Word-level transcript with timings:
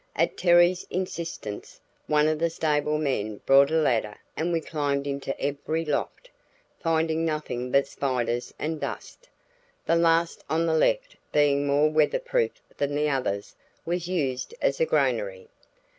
At 0.15 0.35
Terry's 0.35 0.83
insistence 0.89 1.79
one 2.07 2.27
of 2.27 2.39
the 2.39 2.49
stable 2.49 2.97
men 2.97 3.37
brought 3.45 3.69
a 3.69 3.75
ladder 3.75 4.17
and 4.35 4.51
we 4.51 4.59
climbed 4.59 5.05
into 5.05 5.39
every 5.39 5.85
loft, 5.85 6.27
finding 6.79 7.23
nothing 7.23 7.69
but 7.71 7.85
spiders 7.85 8.51
and 8.57 8.79
dust. 8.81 9.29
The 9.85 9.95
last 9.95 10.43
on 10.49 10.65
the 10.65 10.73
left, 10.73 11.17
being 11.31 11.67
more 11.67 11.87
weatherproof 11.87 12.53
than 12.77 12.95
the 12.95 13.09
others, 13.09 13.55
was 13.85 14.07
used 14.07 14.55
as 14.59 14.79
a 14.79 14.87
granary. 14.87 15.49